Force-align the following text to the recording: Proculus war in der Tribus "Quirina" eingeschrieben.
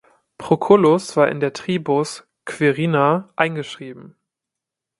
Proculus 0.39 1.15
war 1.15 1.27
in 1.27 1.39
der 1.39 1.53
Tribus 1.53 2.27
"Quirina" 2.45 3.29
eingeschrieben. 3.35 4.15